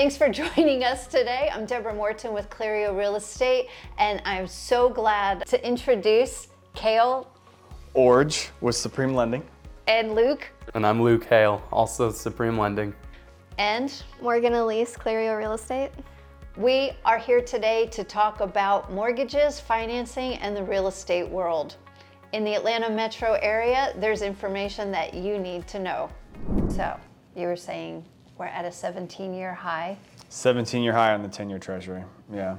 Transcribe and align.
Thanks 0.00 0.16
for 0.16 0.30
joining 0.56 0.82
us 0.82 1.06
today. 1.06 1.50
I'm 1.52 1.66
Deborah 1.66 1.94
Morton 1.94 2.32
with 2.32 2.48
Clario 2.48 2.96
Real 2.96 3.16
Estate, 3.16 3.68
and 3.98 4.22
I'm 4.24 4.46
so 4.46 4.88
glad 4.88 5.44
to 5.48 5.62
introduce 5.62 6.48
Kale 6.74 7.30
Orge 7.92 8.48
with 8.62 8.74
Supreme 8.76 9.14
Lending. 9.14 9.44
and 9.88 10.14
Luke 10.14 10.48
And 10.72 10.86
I'm 10.86 11.02
Luke 11.02 11.24
Hale, 11.24 11.62
also 11.70 12.10
Supreme 12.10 12.56
Lending. 12.56 12.94
and 13.58 14.02
Morgan 14.22 14.54
Elise, 14.54 14.96
Clario 14.96 15.36
Real 15.36 15.52
Estate. 15.52 15.90
We 16.56 16.92
are 17.04 17.18
here 17.18 17.42
today 17.42 17.84
to 17.88 18.02
talk 18.02 18.40
about 18.40 18.90
mortgages, 18.90 19.60
financing, 19.60 20.36
and 20.36 20.56
the 20.56 20.64
real 20.64 20.88
estate 20.88 21.28
world. 21.28 21.76
In 22.32 22.42
the 22.42 22.54
Atlanta 22.54 22.88
metro 22.88 23.34
area, 23.42 23.92
there's 23.98 24.22
information 24.22 24.90
that 24.92 25.12
you 25.12 25.38
need 25.38 25.68
to 25.68 25.78
know. 25.78 26.08
So, 26.70 26.98
you 27.36 27.46
were 27.48 27.54
saying 27.54 28.02
we're 28.40 28.46
at 28.46 28.64
a 28.64 28.72
17 28.72 29.34
year 29.34 29.52
high. 29.52 29.98
17 30.30 30.82
year 30.82 30.94
high 30.94 31.12
on 31.12 31.22
the 31.22 31.28
10 31.28 31.50
year 31.50 31.58
treasury. 31.58 32.02
Yeah. 32.32 32.56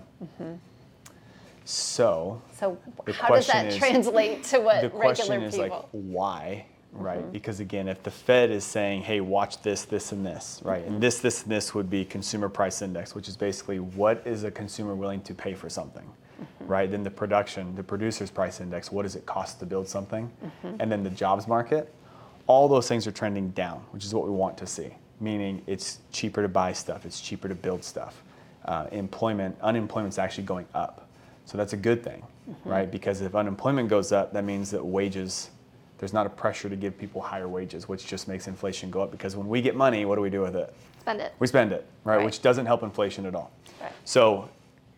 So 1.65 2.41
So, 2.53 2.77
The 3.05 3.13
how 3.13 3.29
does 3.29 3.47
that 3.47 3.65
is- 3.65 3.77
translate 3.77 4.43
to 4.45 4.59
what 4.59 4.81
the 4.81 4.89
regular 4.89 5.01
question 5.03 5.41
is 5.41 5.55
people? 5.55 5.69
like, 5.77 5.85
why? 5.91 6.65
Right? 6.93 7.19
Mm-hmm. 7.19 7.31
Because 7.31 7.59
again, 7.61 7.87
if 7.87 8.03
the 8.03 8.11
Fed 8.11 8.51
is 8.51 8.63
saying, 8.63 9.03
hey, 9.03 9.21
watch 9.21 9.61
this, 9.63 9.85
this, 9.85 10.11
and 10.11 10.25
this, 10.25 10.59
right? 10.63 10.83
Mm-hmm. 10.83 10.95
And 10.95 11.03
this, 11.03 11.19
this, 11.19 11.43
and 11.43 11.51
this 11.51 11.73
would 11.73 11.89
be 11.89 12.03
consumer 12.05 12.49
price 12.49 12.81
index, 12.81 13.15
which 13.15 13.27
is 13.29 13.37
basically 13.37 13.79
what 13.79 14.21
is 14.25 14.43
a 14.43 14.51
consumer 14.51 14.93
willing 14.93 15.21
to 15.21 15.33
pay 15.33 15.53
for 15.53 15.69
something, 15.69 16.05
Mm-hmm. 16.41 16.67
right? 16.67 16.91
Then 16.91 17.03
the 17.03 17.11
production, 17.11 17.75
the 17.75 17.83
producer's 17.83 18.29
price 18.31 18.59
index, 18.61 18.91
what 18.91 19.03
does 19.03 19.15
it 19.15 19.25
cost 19.25 19.59
to 19.59 19.65
build 19.65 19.87
something? 19.87 20.29
Mm-hmm. 20.43 20.75
And 20.79 20.91
then 20.91 21.03
the 21.03 21.09
jobs 21.11 21.47
market, 21.47 21.93
all 22.47 22.67
those 22.67 22.87
things 22.87 23.05
are 23.07 23.11
trending 23.11 23.49
down, 23.51 23.77
which 23.91 24.03
is 24.03 24.13
what 24.13 24.25
we 24.25 24.31
want 24.31 24.57
to 24.57 24.67
see. 24.67 24.89
Meaning 25.21 25.61
it's 25.67 25.99
cheaper 26.11 26.41
to 26.41 26.49
buy 26.49 26.73
stuff, 26.73 27.05
it's 27.05 27.21
cheaper 27.21 27.47
to 27.47 27.55
build 27.55 27.83
stuff. 27.83 28.21
Uh, 28.65 28.87
employment, 28.91 29.55
unemployment's 29.61 30.19
actually 30.19 30.43
going 30.43 30.65
up. 30.73 31.07
So 31.45 31.57
that's 31.57 31.73
a 31.73 31.77
good 31.77 32.03
thing, 32.03 32.23
right? 32.65 32.89
Because 32.89 33.21
if 33.21 33.35
unemployment 33.35 33.89
goes 33.89 34.11
up, 34.11 34.33
that 34.33 34.43
means 34.43 34.71
that 34.71 34.85
wages, 34.85 35.49
there's 35.97 36.13
not 36.13 36.25
a 36.25 36.29
pressure 36.29 36.69
to 36.69 36.75
give 36.75 36.97
people 36.97 37.21
higher 37.21 37.47
wages, 37.47 37.87
which 37.87 38.05
just 38.05 38.27
makes 38.27 38.47
inflation 38.47 38.89
go 38.91 39.01
up. 39.01 39.11
Because 39.11 39.35
when 39.35 39.47
we 39.47 39.61
get 39.61 39.75
money, 39.75 40.05
what 40.05 40.15
do 40.15 40.21
we 40.21 40.29
do 40.29 40.41
with 40.41 40.55
it? 40.55 40.73
Spend 40.99 41.19
it. 41.19 41.33
We 41.39 41.47
spend 41.47 41.71
it, 41.71 41.85
right? 42.03 42.17
Right. 42.17 42.25
Which 42.25 42.41
doesn't 42.41 42.65
help 42.65 42.83
inflation 42.83 43.25
at 43.25 43.35
all. 43.35 43.51
Right. 43.81 43.91
So 44.05 44.49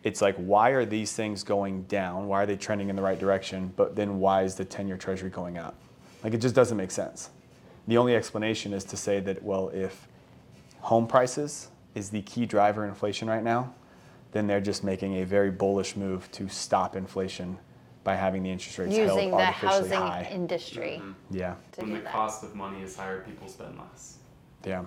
it's 0.04 0.20
like, 0.20 0.36
why 0.36 0.70
are 0.70 0.84
these 0.84 1.14
things 1.14 1.42
going 1.42 1.82
down? 1.84 2.28
Why 2.28 2.42
are 2.42 2.46
they 2.46 2.56
trending 2.56 2.90
in 2.90 2.96
the 2.96 3.02
right 3.02 3.18
direction? 3.18 3.72
But 3.74 3.96
then 3.96 4.20
why 4.20 4.42
is 4.42 4.54
the 4.54 4.64
10 4.64 4.86
year 4.86 4.98
treasury 4.98 5.30
going 5.30 5.56
up? 5.58 5.74
Like, 6.22 6.34
it 6.34 6.38
just 6.38 6.54
doesn't 6.54 6.76
make 6.76 6.90
sense. 6.90 7.30
The 7.88 7.96
only 7.96 8.14
explanation 8.14 8.72
is 8.72 8.84
to 8.84 8.96
say 8.96 9.20
that, 9.20 9.42
well, 9.42 9.70
if 9.70 10.06
home 10.84 11.06
prices 11.06 11.68
is 11.94 12.10
the 12.10 12.20
key 12.22 12.44
driver 12.44 12.84
in 12.84 12.90
inflation 12.90 13.26
right 13.26 13.42
now, 13.42 13.72
then 14.32 14.46
they're 14.46 14.60
just 14.60 14.84
making 14.84 15.14
a 15.22 15.24
very 15.24 15.50
bullish 15.50 15.96
move 15.96 16.30
to 16.32 16.46
stop 16.48 16.94
inflation 16.94 17.56
by 18.02 18.14
having 18.14 18.42
the 18.42 18.50
interest 18.50 18.76
rates 18.78 18.94
held 18.94 19.08
Using 19.16 19.30
the 19.30 19.36
artificially 19.36 19.72
housing 19.72 19.98
high. 19.98 20.28
industry 20.30 20.98
mm-hmm. 21.00 21.12
yeah, 21.30 21.54
to 21.72 21.80
When 21.80 21.94
the 21.94 22.00
that. 22.00 22.12
cost 22.12 22.44
of 22.44 22.54
money 22.54 22.82
is 22.82 22.94
higher, 22.96 23.22
people 23.22 23.48
spend 23.48 23.78
less. 23.78 24.18
yeah. 24.64 24.84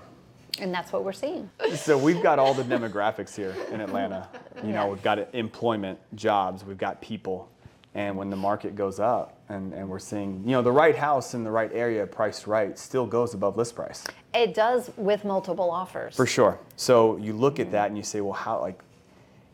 And 0.59 0.73
that's 0.73 0.91
what 0.91 1.03
we're 1.03 1.13
seeing. 1.13 1.49
So 1.75 1.97
we've 1.97 2.21
got 2.21 2.37
all 2.39 2.53
the 2.53 2.63
demographics 2.75 3.35
here 3.35 3.55
in 3.71 3.81
Atlanta. 3.81 4.27
You 4.63 4.69
know, 4.69 4.83
Yeah. 4.85 4.87
we've 4.89 5.03
got 5.03 5.33
employment, 5.33 5.99
jobs, 6.15 6.63
we've 6.63 6.77
got 6.77 7.01
people. 7.01 7.49
And 7.97 8.15
when 8.15 8.29
the 8.29 8.37
market 8.37 8.75
goes 8.75 8.99
up 8.99 9.39
and, 9.49 9.73
and 9.73 9.89
we're 9.89 9.97
seeing, 9.97 10.43
you 10.45 10.51
know, 10.51 10.61
the 10.61 10.71
right 10.71 10.95
house 10.95 11.33
in 11.33 11.43
the 11.43 11.49
right 11.49 11.71
area 11.73 12.05
priced 12.05 12.45
right 12.45 12.77
still 12.77 13.07
goes 13.07 13.33
above 13.33 13.57
list 13.57 13.75
price. 13.75 14.03
It 14.35 14.53
does 14.53 14.91
with 14.97 15.25
multiple 15.25 15.71
offers. 15.71 16.15
For 16.15 16.27
sure. 16.27 16.59
So 16.75 17.17
you 17.17 17.33
look 17.33 17.59
at 17.59 17.71
that 17.71 17.87
and 17.87 17.97
you 17.97 18.03
say, 18.03 18.21
well, 18.21 18.33
how, 18.33 18.61
like, 18.61 18.79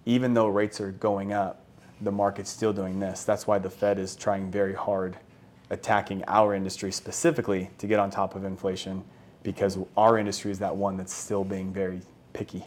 even 0.06 0.34
though 0.34 0.48
rates 0.48 0.82
are 0.82 0.92
going 0.92 1.32
up, 1.32 1.62
the 2.02 2.12
market's 2.12 2.50
still 2.50 2.74
doing 2.74 3.00
this. 3.00 3.24
That's 3.24 3.48
why 3.48 3.60
the 3.60 3.70
Fed 3.70 3.98
is 3.98 4.14
trying 4.14 4.52
very 4.52 4.74
hard 4.74 5.16
attacking 5.70 6.26
our 6.28 6.54
industry 6.54 6.92
specifically 6.92 7.70
to 7.78 7.88
get 7.88 7.98
on 7.98 8.12
top 8.12 8.36
of 8.36 8.44
inflation 8.44 9.06
because 9.44 9.78
our 9.96 10.18
industry 10.18 10.52
is 10.52 10.60
that 10.60 10.76
one 10.76 10.98
that's 10.98 11.14
still 11.14 11.46
being 11.46 11.72
very 11.72 12.02
picky. 12.34 12.66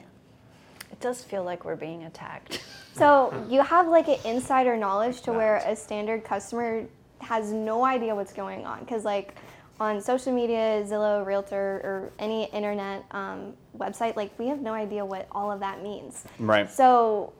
It 0.96 1.02
does 1.02 1.22
feel 1.22 1.44
like 1.44 1.64
we're 1.64 1.76
being 1.76 2.04
attacked. 2.04 2.62
So 2.96 3.44
you 3.50 3.60
have 3.60 3.88
like 3.88 4.08
an 4.08 4.16
insider 4.24 4.74
knowledge 4.74 5.20
to 5.22 5.32
where 5.32 5.56
a 5.66 5.76
standard 5.76 6.24
customer 6.24 6.86
has 7.20 7.52
no 7.52 7.84
idea 7.84 8.14
what's 8.14 8.32
going 8.32 8.64
on 8.64 8.80
because 8.80 9.04
like 9.04 9.34
on 9.78 10.00
social 10.00 10.32
media, 10.32 10.82
Zillow, 10.82 11.22
Realtor, 11.26 11.82
or 11.84 12.12
any 12.18 12.44
internet 12.52 13.04
um, 13.10 13.52
website, 13.76 14.16
like 14.16 14.30
we 14.38 14.46
have 14.46 14.62
no 14.62 14.72
idea 14.72 15.04
what 15.04 15.28
all 15.30 15.52
of 15.52 15.60
that 15.60 15.82
means. 15.82 16.24
Right. 16.38 16.70
So 16.70 17.34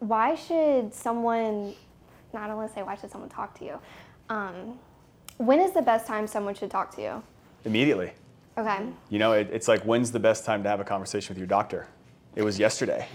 why 0.00 0.34
should 0.34 0.92
someone? 0.92 1.74
Not 2.34 2.50
only 2.50 2.68
say 2.68 2.82
why 2.82 2.96
should 2.96 3.10
someone 3.10 3.30
talk 3.30 3.58
to 3.60 3.64
you. 3.64 3.80
Um, 4.28 4.78
when 5.38 5.60
is 5.60 5.72
the 5.72 5.80
best 5.80 6.06
time 6.06 6.26
someone 6.26 6.54
should 6.54 6.70
talk 6.70 6.94
to 6.96 7.00
you? 7.00 7.22
Immediately. 7.64 8.12
Okay. 8.58 8.86
You 9.08 9.18
know, 9.18 9.32
it, 9.32 9.48
it's 9.50 9.66
like 9.66 9.80
when's 9.84 10.12
the 10.12 10.20
best 10.20 10.44
time 10.44 10.62
to 10.64 10.68
have 10.68 10.80
a 10.80 10.84
conversation 10.84 11.32
with 11.32 11.38
your 11.38 11.46
doctor? 11.46 11.88
It 12.36 12.42
was 12.42 12.58
yesterday. 12.58 13.08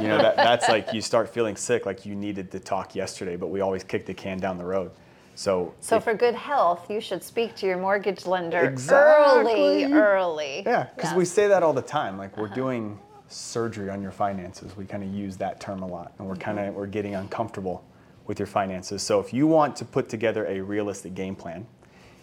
you 0.00 0.08
know, 0.08 0.18
that, 0.18 0.36
that's 0.36 0.68
like 0.68 0.92
you 0.92 1.00
start 1.00 1.28
feeling 1.28 1.56
sick, 1.56 1.86
like 1.86 2.06
you 2.06 2.14
needed 2.14 2.50
to 2.52 2.60
talk 2.60 2.94
yesterday, 2.94 3.36
but 3.36 3.48
we 3.48 3.60
always 3.60 3.82
kick 3.82 4.06
the 4.06 4.14
can 4.14 4.38
down 4.38 4.58
the 4.58 4.64
road. 4.64 4.92
So, 5.34 5.74
So 5.80 5.96
if- 5.96 6.04
for 6.04 6.14
good 6.14 6.34
health, 6.34 6.88
you 6.88 7.00
should 7.00 7.22
speak 7.22 7.56
to 7.56 7.66
your 7.66 7.78
mortgage 7.78 8.26
lender 8.26 8.58
early, 8.58 8.68
Exactly. 8.68 9.84
early. 9.92 10.62
yeah, 10.64 10.86
because 10.94 11.10
Yeah. 11.10 11.16
we 11.16 11.24
say 11.24 11.48
that 11.48 11.62
all 11.62 11.72
the 11.72 11.82
time. 11.82 12.16
Like 12.16 12.36
we're 12.36 12.46
uh-huh. 12.46 12.54
doing 12.54 12.98
surgery 13.28 13.90
on 13.90 14.00
your 14.00 14.12
finances. 14.12 14.76
We 14.76 14.84
kind 14.84 15.02
of 15.02 15.12
use 15.12 15.36
that 15.38 15.58
term 15.58 15.82
a 15.82 15.86
lot, 15.86 16.12
and 16.18 16.28
we're 16.28 16.36
kind 16.36 16.58
of 16.58 16.66
mm-hmm. 16.66 16.76
we're 16.76 16.86
getting 16.86 17.16
uncomfortable 17.16 17.82
with 18.26 18.38
your 18.38 18.46
finances. 18.46 19.02
So 19.02 19.18
if 19.18 19.34
you 19.34 19.46
want 19.48 19.74
to 19.76 19.84
put 19.84 20.08
together 20.08 20.46
a 20.46 20.60
realistic 20.60 21.14
game 21.14 21.34
plan, 21.34 21.66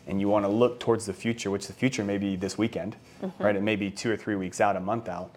and 0.07 0.19
you 0.19 0.27
want 0.27 0.45
to 0.45 0.49
look 0.49 0.79
towards 0.79 1.05
the 1.05 1.13
future, 1.13 1.51
which 1.51 1.67
the 1.67 1.73
future 1.73 2.03
may 2.03 2.17
be 2.17 2.35
this 2.35 2.57
weekend, 2.57 2.95
mm-hmm. 3.21 3.43
right? 3.43 3.55
It 3.55 3.61
may 3.61 3.75
be 3.75 3.91
two 3.91 4.11
or 4.11 4.17
three 4.17 4.35
weeks 4.35 4.59
out, 4.59 4.75
a 4.75 4.79
month 4.79 5.07
out. 5.07 5.35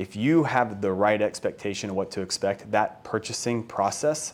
If 0.00 0.16
you 0.16 0.44
have 0.44 0.80
the 0.80 0.90
right 0.90 1.20
expectation 1.20 1.90
of 1.90 1.94
what 1.94 2.10
to 2.12 2.22
expect, 2.22 2.72
that 2.72 3.04
purchasing 3.04 3.62
process 3.62 4.32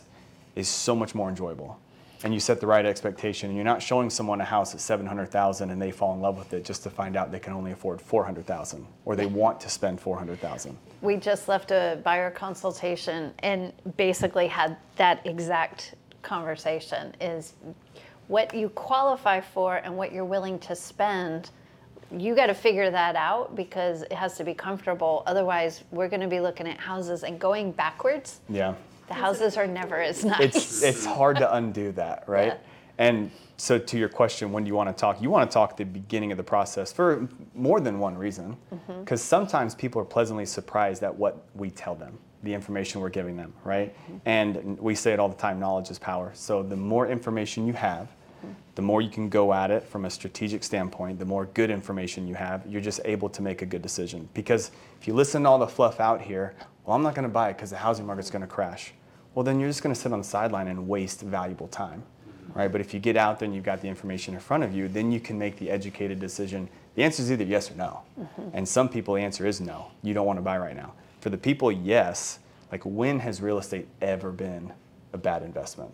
is 0.55 0.69
so 0.69 0.95
much 0.95 1.13
more 1.13 1.27
enjoyable. 1.27 1.77
And 2.23 2.33
you 2.33 2.39
set 2.39 2.61
the 2.61 2.67
right 2.67 2.85
expectation, 2.85 3.49
and 3.49 3.57
you're 3.57 3.65
not 3.65 3.81
showing 3.81 4.09
someone 4.09 4.39
a 4.39 4.45
house 4.45 4.73
at 4.73 4.79
700,000 4.79 5.69
and 5.69 5.81
they 5.81 5.91
fall 5.91 6.13
in 6.13 6.21
love 6.21 6.37
with 6.37 6.53
it 6.53 6.63
just 6.63 6.83
to 6.83 6.89
find 6.89 7.17
out 7.17 7.33
they 7.33 7.39
can 7.41 7.51
only 7.51 7.73
afford 7.73 7.99
400,000 7.99 8.87
or 9.03 9.17
they 9.17 9.25
want 9.25 9.59
to 9.59 9.67
spend 9.67 9.99
400,000. 9.99 10.77
We 11.01 11.17
just 11.17 11.49
left 11.49 11.71
a 11.71 11.99
buyer 12.01 12.31
consultation 12.31 13.33
and 13.39 13.73
basically 13.97 14.47
had 14.47 14.77
that 14.95 15.19
exact 15.27 15.95
conversation 16.21 17.13
is 17.19 17.55
what 18.29 18.53
you 18.53 18.69
qualify 18.69 19.41
for 19.41 19.75
and 19.83 19.97
what 19.97 20.13
you're 20.13 20.23
willing 20.23 20.59
to 20.59 20.77
spend. 20.77 21.49
You 22.15 22.35
got 22.35 22.47
to 22.47 22.53
figure 22.53 22.89
that 22.89 23.15
out 23.15 23.55
because 23.55 24.03
it 24.03 24.13
has 24.13 24.37
to 24.37 24.43
be 24.43 24.53
comfortable. 24.53 25.23
Otherwise, 25.25 25.83
we're 25.91 26.07
going 26.07 26.21
to 26.21 26.27
be 26.27 26.39
looking 26.39 26.67
at 26.67 26.77
houses 26.79 27.23
and 27.23 27.39
going 27.39 27.71
backwards. 27.71 28.39
Yeah. 28.49 28.75
The 29.07 29.13
houses 29.13 29.57
are 29.57 29.67
never 29.67 30.01
as 30.01 30.23
nice. 30.25 30.41
it's 30.41 30.83
it's 30.83 31.05
hard 31.05 31.37
to 31.37 31.53
undo 31.55 31.91
that, 31.93 32.23
right? 32.27 32.47
Yeah. 32.53 32.57
And 32.97 33.31
so 33.57 33.77
to 33.77 33.97
your 33.97 34.09
question, 34.09 34.51
when 34.51 34.63
do 34.63 34.67
you 34.67 34.75
want 34.75 34.89
to 34.89 34.99
talk? 34.99 35.21
You 35.21 35.29
want 35.29 35.49
to 35.49 35.53
talk 35.53 35.71
at 35.71 35.77
the 35.77 35.83
beginning 35.85 36.31
of 36.31 36.37
the 36.37 36.43
process 36.43 36.91
for 36.91 37.27
more 37.55 37.79
than 37.79 37.99
one 37.99 38.17
reason, 38.17 38.57
Mm-hmm. 38.73 39.01
because 39.01 39.21
sometimes 39.21 39.75
people 39.75 40.01
are 40.01 40.05
pleasantly 40.05 40.45
surprised 40.45 41.03
at 41.03 41.15
what 41.15 41.45
we 41.55 41.69
tell 41.69 41.95
them, 41.95 42.17
the 42.43 42.53
information 42.53 42.99
we're 43.01 43.09
giving 43.09 43.35
them, 43.37 43.53
right? 43.63 43.95
Mm-hmm. 43.95 44.17
And 44.25 44.79
we 44.79 44.93
say 44.95 45.13
it 45.13 45.19
all 45.19 45.29
the 45.29 45.35
time: 45.35 45.59
knowledge 45.59 45.89
is 45.89 45.99
power. 45.99 46.31
So 46.33 46.63
the 46.63 46.75
more 46.75 47.07
information 47.07 47.65
you 47.67 47.73
have, 47.73 48.07
the 48.75 48.81
more 48.81 49.01
you 49.01 49.09
can 49.09 49.29
go 49.29 49.53
at 49.53 49.71
it 49.71 49.83
from 49.83 50.05
a 50.05 50.09
strategic 50.09 50.63
standpoint, 50.63 51.17
the 51.17 51.25
more 51.25 51.45
good 51.47 51.71
information 51.71 52.27
you 52.27 52.35
have, 52.35 52.65
you're 52.67 52.81
just 52.81 52.99
able 53.05 53.29
to 53.29 53.41
make 53.41 53.61
a 53.61 53.65
good 53.65 53.81
decision. 53.81 54.29
Because 54.33 54.71
if 55.01 55.07
you 55.07 55.13
listen 55.13 55.43
to 55.43 55.49
all 55.49 55.59
the 55.59 55.67
fluff 55.67 55.99
out 55.99 56.21
here, 56.21 56.53
well, 56.85 56.95
I'm 56.95 57.03
not 57.03 57.15
going 57.15 57.23
to 57.23 57.29
buy 57.29 57.49
it 57.49 57.55
because 57.55 57.71
the 57.71 57.77
housing 57.77 58.05
market's 58.05 58.29
going 58.29 58.43
to 58.43 58.47
crash. 58.47 58.93
Well, 59.33 59.43
then 59.43 59.59
you're 59.59 59.69
just 59.69 59.83
going 59.83 59.93
to 59.93 59.99
sit 59.99 60.11
on 60.13 60.19
the 60.19 60.25
sideline 60.25 60.67
and 60.67 60.87
waste 60.87 61.21
valuable 61.21 61.67
time, 61.67 62.03
right? 62.53 62.71
But 62.71 62.81
if 62.81 62.93
you 62.93 62.99
get 62.99 63.17
out 63.17 63.39
there 63.39 63.45
and 63.45 63.53
you've 63.55 63.63
got 63.63 63.81
the 63.81 63.87
information 63.87 64.33
in 64.33 64.39
front 64.39 64.63
of 64.63 64.73
you, 64.73 64.87
then 64.87 65.11
you 65.11 65.19
can 65.19 65.37
make 65.37 65.57
the 65.57 65.69
educated 65.69 66.19
decision. 66.19 66.69
The 66.95 67.03
answer 67.03 67.21
is 67.21 67.31
either 67.31 67.43
yes 67.43 67.69
or 67.71 67.75
no. 67.75 68.01
Mm-hmm. 68.19 68.49
And 68.53 68.67
some 68.67 68.89
people, 68.89 69.15
the 69.15 69.21
answer 69.21 69.45
is 69.45 69.59
no. 69.59 69.91
You 70.01 70.13
don't 70.13 70.25
want 70.25 70.37
to 70.37 70.43
buy 70.43 70.57
right 70.57 70.75
now. 70.75 70.93
For 71.21 71.29
the 71.29 71.37
people, 71.37 71.71
yes. 71.71 72.39
Like, 72.71 72.83
when 72.83 73.19
has 73.19 73.41
real 73.41 73.57
estate 73.57 73.87
ever 74.01 74.31
been 74.31 74.73
a 75.13 75.17
bad 75.17 75.43
investment, 75.43 75.91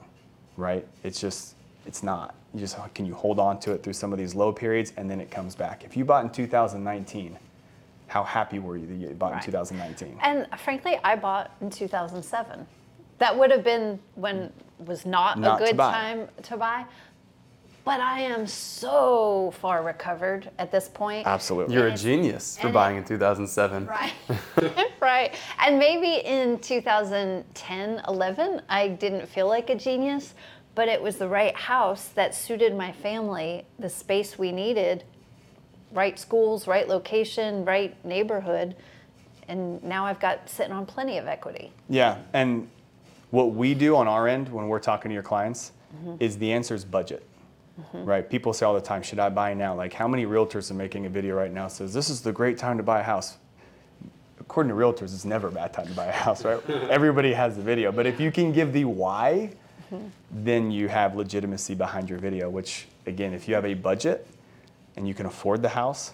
right? 0.57 0.88
It's 1.04 1.19
just, 1.19 1.56
it's 1.85 2.03
not. 2.03 2.35
You 2.53 2.59
just 2.59 2.77
can 2.94 3.06
you 3.06 3.13
hold 3.13 3.39
on 3.39 3.59
to 3.62 3.71
it 3.74 3.83
through 3.83 3.94
some 3.94 4.12
of 4.13 4.19
these 4.19 4.35
low 4.35 4.51
periods 4.51 4.94
and 4.97 5.09
then 5.09 5.19
it 5.19 5.31
comes 5.31 5.56
back. 5.56 5.83
If 5.83 5.97
you 5.97 6.06
bought 6.06 6.24
in 6.24 6.30
2019, 6.30 7.38
how 8.07 8.24
happy 8.24 8.59
were 8.59 8.77
you 8.77 8.85
that 8.88 8.94
you 8.95 9.07
bought 9.15 9.31
Right. 9.33 9.41
in 9.44 9.45
2019? 9.51 10.19
And 10.21 10.47
frankly, 10.59 11.00
I 11.03 11.15
bought 11.15 11.51
in 11.62 11.69
2007. 11.69 12.65
That 13.18 13.38
would 13.38 13.50
have 13.51 13.63
been 13.63 14.00
when 14.15 14.51
was 14.80 15.06
not, 15.06 15.39
Not 15.39 15.62
a 15.62 15.65
to 15.65 15.69
good 15.71 15.77
buy. 15.77 15.91
time 15.91 16.27
to 16.44 16.57
buy. 16.57 16.85
but 17.86 18.00
I 18.00 18.21
am 18.21 18.47
so 18.47 19.51
far 19.59 19.83
recovered 19.83 20.50
at 20.57 20.71
this 20.71 20.88
point. 20.88 21.27
Absolutely. 21.27 21.74
You're 21.75 21.83
a 21.83 21.91
And 21.91 21.94
it's- 22.00 22.03
genius 22.03 22.57
for 22.57 22.69
buying 22.69 22.95
it- 22.95 23.00
in 23.00 23.03
2007. 23.06 23.86
Right. 23.88 24.13
right. 25.01 25.33
And 25.59 25.77
maybe 25.77 26.25
in 26.25 26.59
2010, 26.59 28.01
11, 28.07 28.62
I 28.69 28.88
didn't 28.88 29.27
feel 29.27 29.47
like 29.50 29.69
a 29.69 29.75
genius, 29.75 30.33
but 30.75 30.88
it 30.88 31.02
was 31.02 31.18
the 31.18 31.28
right 31.28 31.56
house 31.56 32.08
that 32.10 32.34
suited 32.34 32.75
my 32.75 32.92
family, 32.92 33.66
the 33.78 33.90
space 33.90 34.38
we 34.38 34.52
needed, 34.52 35.04
right 35.92 36.18
schools, 36.18 36.68
right 36.68 36.88
location, 36.88 37.64
right 37.66 38.04
neighborhood. 38.04 38.75
And 39.48 39.84
now 39.84 40.06
I've 40.06 40.20
got 40.20 40.50
sitting 40.50 40.74
on 40.74 40.86
plenty 40.86 41.18
of 41.18 41.28
equity. 41.28 41.72
Yeah, 41.90 42.18
and 42.34 42.68
what 43.30 43.54
we 43.54 43.74
do 43.74 43.96
on 43.96 44.08
our 44.08 44.28
end 44.28 44.50
when 44.50 44.68
we're 44.68 44.80
talking 44.80 45.10
to 45.10 45.14
your 45.14 45.24
clients 45.24 45.72
mm-hmm. 45.96 46.16
is 46.20 46.38
the 46.38 46.52
answer 46.52 46.75
is 46.75 46.86
budget. 46.86 47.28
Mm-hmm. 47.80 48.06
Right? 48.06 48.30
People 48.30 48.54
say 48.54 48.66
all 48.66 48.75
the 48.75 48.81
time, 48.81 49.02
should 49.02 49.18
I 49.18 49.30
buy 49.30 49.56
now? 49.56 49.74
Like, 49.74 49.94
how 49.94 50.08
many 50.08 50.25
realtors 50.28 50.70
are 50.70 50.75
making 50.75 51.08
a 51.08 51.10
video 51.10 51.36
right 51.36 51.52
now 51.52 51.68
says 51.68 51.92
this 51.92 52.10
is 52.10 52.22
the 52.22 52.31
great 52.31 52.58
time 52.58 52.78
to 52.78 52.84
buy 52.84 53.00
a 53.00 53.04
house? 53.04 53.38
According 54.40 54.70
to 54.70 54.75
realtors, 54.75 55.16
it's 55.16 55.25
never 55.25 55.48
a 55.48 55.52
bad 55.52 55.74
time 55.74 55.88
to 55.88 55.94
buy 55.94 56.06
a 56.06 56.12
house, 56.12 56.46
right? 56.46 56.62
Everybody 56.70 57.34
has 57.34 57.56
the 57.56 57.64
video, 57.64 57.92
but 57.92 58.06
if 58.06 58.20
you 58.20 58.31
can 58.31 58.52
give 58.52 58.74
the 58.74 58.86
why, 58.86 59.50
then 60.31 60.72
you 60.72 60.88
have 60.88 61.16
legitimacy 61.16 61.75
behind 61.75 62.10
your 62.10 62.19
video. 62.19 62.50
Which, 62.50 62.88
again, 63.06 63.34
if 63.34 63.48
you 63.48 63.56
have 63.56 63.66
a 63.66 63.74
budget 63.74 64.28
and 64.95 65.07
you 65.07 65.13
can 65.13 65.25
afford 65.25 65.62
the 65.62 65.69
house, 65.69 66.13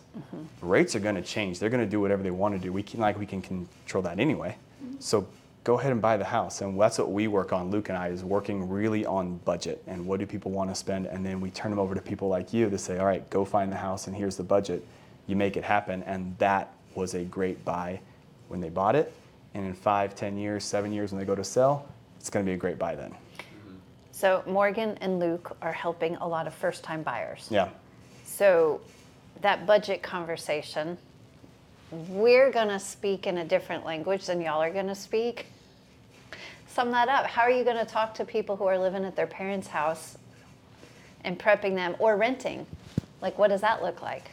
rates 0.61 0.95
are 0.95 0.99
going 0.99 1.15
to 1.15 1.21
change. 1.21 1.59
They're 1.59 1.69
going 1.69 1.83
to 1.83 1.89
do 1.89 1.99
whatever 1.99 2.23
they 2.23 2.31
want 2.31 2.55
to 2.55 2.59
do. 2.59 2.71
We 2.71 2.83
can 2.83 2.99
like 2.99 3.19
we 3.19 3.25
can 3.25 3.41
control 3.41 4.03
that 4.03 4.19
anyway. 4.19 4.55
So 4.99 5.27
go 5.63 5.77
ahead 5.77 5.91
and 5.91 6.01
buy 6.01 6.17
the 6.17 6.25
house, 6.25 6.61
and 6.61 6.79
that's 6.79 6.97
what 6.97 7.11
we 7.11 7.27
work 7.27 7.53
on. 7.53 7.69
Luke 7.69 7.89
and 7.89 7.97
I 7.97 8.07
is 8.07 8.23
working 8.23 8.69
really 8.69 9.05
on 9.05 9.37
budget 9.45 9.83
and 9.87 10.05
what 10.05 10.19
do 10.19 10.25
people 10.25 10.51
want 10.51 10.69
to 10.69 10.75
spend, 10.75 11.05
and 11.05 11.25
then 11.25 11.41
we 11.41 11.51
turn 11.51 11.69
them 11.71 11.79
over 11.79 11.93
to 11.93 12.01
people 12.01 12.27
like 12.27 12.53
you 12.53 12.69
to 12.69 12.77
say, 12.77 12.97
all 12.97 13.05
right, 13.05 13.29
go 13.29 13.45
find 13.45 13.71
the 13.71 13.77
house, 13.77 14.07
and 14.07 14.15
here's 14.15 14.35
the 14.35 14.43
budget. 14.43 14.85
You 15.27 15.35
make 15.35 15.57
it 15.57 15.63
happen, 15.63 16.01
and 16.03 16.35
that 16.39 16.73
was 16.95 17.13
a 17.13 17.23
great 17.23 17.63
buy 17.65 17.99
when 18.47 18.61
they 18.61 18.69
bought 18.69 18.95
it, 18.95 19.13
and 19.53 19.65
in 19.65 19.73
five, 19.73 20.15
ten 20.15 20.37
years, 20.37 20.63
seven 20.63 20.91
years 20.91 21.11
when 21.11 21.19
they 21.19 21.25
go 21.25 21.35
to 21.35 21.43
sell, 21.43 21.87
it's 22.19 22.29
going 22.29 22.43
to 22.43 22.49
be 22.49 22.53
a 22.53 22.57
great 22.57 22.79
buy 22.79 22.95
then. 22.95 23.13
So 24.19 24.43
Morgan 24.45 24.97
and 24.99 25.17
Luke 25.17 25.55
are 25.61 25.71
helping 25.71 26.17
a 26.17 26.27
lot 26.27 26.45
of 26.45 26.53
first 26.53 26.83
time 26.83 27.03
buyers. 27.03 27.47
Yeah. 27.49 27.69
So 28.25 28.81
that 29.39 29.65
budget 29.65 30.03
conversation, 30.03 30.97
we're 32.09 32.51
going 32.51 32.67
to 32.67 32.81
speak 32.81 33.27
in 33.27 33.37
a 33.37 33.45
different 33.45 33.85
language 33.85 34.25
than 34.25 34.41
y'all 34.41 34.61
are 34.61 34.73
going 34.73 34.87
to 34.87 34.95
speak. 34.95 35.45
Sum 36.67 36.91
that 36.91 37.07
up. 37.07 37.27
How 37.27 37.43
are 37.43 37.49
you 37.49 37.63
going 37.63 37.77
to 37.77 37.85
talk 37.85 38.13
to 38.15 38.25
people 38.25 38.57
who 38.57 38.65
are 38.65 38.77
living 38.77 39.05
at 39.05 39.15
their 39.15 39.25
parents' 39.25 39.69
house 39.69 40.17
and 41.23 41.39
prepping 41.39 41.75
them 41.75 41.95
or 41.97 42.17
renting? 42.17 42.65
Like, 43.21 43.39
what 43.39 43.47
does 43.47 43.61
that 43.61 43.81
look 43.81 44.01
like? 44.01 44.31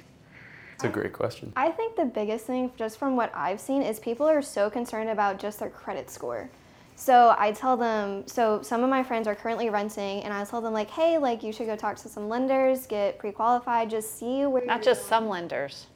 It's 0.74 0.82
a 0.82 0.88
great 0.88 1.12
question. 1.12 1.52
I 1.54 1.70
think 1.70 1.94
the 1.94 2.06
biggest 2.06 2.44
thing, 2.44 2.72
just 2.76 2.98
from 2.98 3.14
what 3.14 3.32
I've 3.36 3.60
seen, 3.60 3.82
is 3.82 4.00
people 4.00 4.26
are 4.26 4.42
so 4.42 4.68
concerned 4.68 5.10
about 5.10 5.38
just 5.38 5.60
their 5.60 5.70
credit 5.70 6.10
score. 6.10 6.50
So 6.98 7.34
I 7.38 7.52
tell 7.52 7.76
them, 7.76 8.26
so 8.26 8.62
some 8.62 8.82
of 8.82 8.88
my 8.88 9.02
friends 9.02 9.28
are 9.28 9.34
currently 9.34 9.68
renting, 9.68 10.22
and 10.22 10.32
I 10.32 10.44
tell 10.46 10.62
them, 10.62 10.72
like, 10.72 10.88
hey, 10.88 11.18
like, 11.18 11.42
you 11.42 11.52
should 11.52 11.66
go 11.66 11.76
talk 11.76 11.96
to 11.98 12.08
some 12.08 12.28
lenders, 12.30 12.86
get 12.86 13.18
pre 13.18 13.32
qualified, 13.32 13.90
just 13.90 14.18
see 14.18 14.46
where. 14.46 14.64
Not 14.64 14.78
you're 14.78 14.94
just 14.94 15.06
some 15.06 15.28
lenders. 15.28 15.86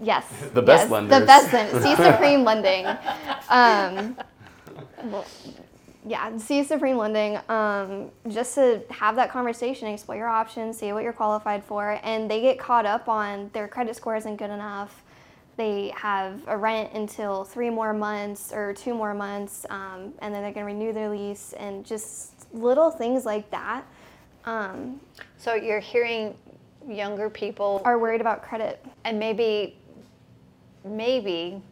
Yes. 0.00 0.26
The 0.54 0.62
best 0.62 0.84
yes, 0.84 0.90
lenders. 0.90 1.20
The 1.20 1.26
best 1.26 1.52
lenders. 1.52 1.82
See 1.82 1.94
Supreme 2.02 2.42
Lending. 2.42 2.86
Um, 3.50 4.16
well, 5.04 5.26
yeah, 6.06 6.36
see 6.38 6.64
Supreme 6.64 6.96
Lending. 6.96 7.38
Um, 7.50 8.10
just 8.28 8.54
to 8.54 8.82
have 8.90 9.16
that 9.16 9.30
conversation, 9.30 9.88
explore 9.88 10.16
your 10.16 10.28
options, 10.28 10.78
see 10.78 10.92
what 10.94 11.02
you're 11.02 11.12
qualified 11.12 11.62
for, 11.64 12.00
and 12.02 12.30
they 12.30 12.40
get 12.40 12.58
caught 12.58 12.86
up 12.86 13.08
on 13.08 13.50
their 13.52 13.68
credit 13.68 13.94
score 13.94 14.16
isn't 14.16 14.36
good 14.36 14.50
enough. 14.50 15.03
They 15.56 15.92
have 15.96 16.42
a 16.46 16.56
rent 16.56 16.92
until 16.94 17.44
three 17.44 17.70
more 17.70 17.92
months 17.92 18.52
or 18.52 18.72
two 18.72 18.94
more 18.94 19.14
months, 19.14 19.64
um, 19.70 20.12
and 20.20 20.34
then 20.34 20.42
they're 20.42 20.52
going 20.52 20.66
to 20.66 20.72
renew 20.72 20.92
their 20.92 21.08
lease, 21.08 21.52
and 21.56 21.84
just 21.84 22.52
little 22.52 22.90
things 22.90 23.24
like 23.24 23.50
that 23.50 23.84
um, 24.44 25.00
So 25.38 25.54
you're 25.54 25.80
hearing 25.80 26.34
younger 26.88 27.30
people 27.30 27.80
are 27.84 27.98
worried 27.98 28.20
about 28.20 28.42
credit. 28.42 28.84
and 29.04 29.18
maybe 29.18 29.76
maybe 30.84 31.62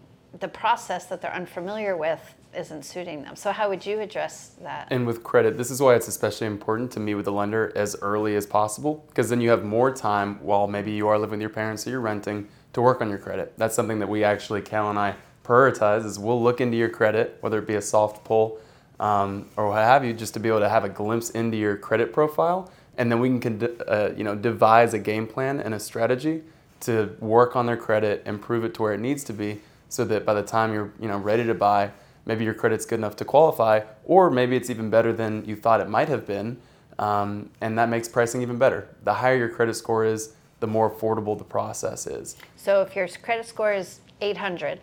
the 0.40 0.48
process 0.48 1.04
that 1.06 1.20
they're 1.20 1.34
unfamiliar 1.34 1.96
with 1.98 2.34
isn't 2.56 2.82
suiting 2.84 3.22
them. 3.22 3.36
So 3.36 3.52
how 3.52 3.68
would 3.68 3.84
you 3.84 4.00
address 4.00 4.56
that? 4.62 4.88
And 4.90 5.06
with 5.06 5.22
credit, 5.22 5.58
this 5.58 5.70
is 5.70 5.82
why 5.82 5.94
it's 5.94 6.08
especially 6.08 6.46
important 6.46 6.90
to 6.92 7.00
meet 7.00 7.14
with 7.14 7.26
the 7.26 7.32
lender 7.32 7.72
as 7.76 7.94
early 8.00 8.36
as 8.36 8.46
possible 8.46 9.04
because 9.08 9.28
then 9.28 9.42
you 9.42 9.50
have 9.50 9.64
more 9.64 9.90
time 9.92 10.38
while 10.42 10.66
maybe 10.66 10.92
you 10.92 11.08
are 11.08 11.18
living 11.18 11.32
with 11.32 11.40
your 11.42 11.50
parents 11.50 11.86
or 11.86 11.90
you're 11.90 12.00
renting 12.00 12.48
to 12.72 12.82
work 12.82 13.00
on 13.00 13.08
your 13.08 13.18
credit. 13.18 13.52
That's 13.56 13.74
something 13.74 13.98
that 13.98 14.08
we 14.08 14.24
actually, 14.24 14.62
Cal 14.62 14.90
and 14.90 14.98
I, 14.98 15.14
prioritize 15.44 16.04
is 16.04 16.18
we'll 16.18 16.42
look 16.42 16.60
into 16.60 16.76
your 16.76 16.88
credit, 16.88 17.36
whether 17.40 17.58
it 17.58 17.66
be 17.66 17.74
a 17.74 17.82
soft 17.82 18.24
pull 18.24 18.58
um, 19.00 19.48
or 19.56 19.68
what 19.68 19.78
have 19.78 20.04
you, 20.04 20.12
just 20.12 20.34
to 20.34 20.40
be 20.40 20.48
able 20.48 20.60
to 20.60 20.68
have 20.68 20.84
a 20.84 20.88
glimpse 20.88 21.30
into 21.30 21.56
your 21.56 21.76
credit 21.76 22.12
profile. 22.12 22.70
And 22.96 23.10
then 23.10 23.20
we 23.20 23.38
can, 23.38 23.68
uh, 23.88 24.10
you 24.16 24.22
know, 24.22 24.34
devise 24.34 24.94
a 24.94 24.98
game 24.98 25.26
plan 25.26 25.60
and 25.60 25.74
a 25.74 25.80
strategy 25.80 26.42
to 26.80 27.16
work 27.20 27.56
on 27.56 27.66
their 27.66 27.76
credit, 27.76 28.22
improve 28.26 28.64
it 28.64 28.74
to 28.74 28.82
where 28.82 28.92
it 28.92 29.00
needs 29.00 29.24
to 29.24 29.32
be, 29.32 29.60
so 29.88 30.04
that 30.04 30.24
by 30.24 30.34
the 30.34 30.42
time 30.42 30.72
you're, 30.72 30.92
you 31.00 31.08
know, 31.08 31.18
ready 31.18 31.44
to 31.44 31.54
buy, 31.54 31.90
maybe 32.26 32.44
your 32.44 32.54
credit's 32.54 32.86
good 32.86 32.98
enough 32.98 33.16
to 33.16 33.24
qualify, 33.24 33.80
or 34.04 34.30
maybe 34.30 34.56
it's 34.56 34.70
even 34.70 34.90
better 34.90 35.12
than 35.12 35.44
you 35.44 35.56
thought 35.56 35.80
it 35.80 35.88
might 35.88 36.08
have 36.08 36.26
been, 36.26 36.56
um, 36.98 37.50
and 37.60 37.78
that 37.78 37.88
makes 37.88 38.08
pricing 38.08 38.42
even 38.42 38.58
better. 38.58 38.88
The 39.04 39.14
higher 39.14 39.36
your 39.36 39.48
credit 39.48 39.74
score 39.74 40.04
is, 40.04 40.34
the 40.62 40.66
more 40.68 40.88
affordable 40.88 41.36
the 41.36 41.44
process 41.44 42.06
is. 42.06 42.36
So 42.56 42.80
if 42.80 42.96
your 42.96 43.08
credit 43.08 43.44
score 43.44 43.74
is 43.74 44.00
800, 44.22 44.80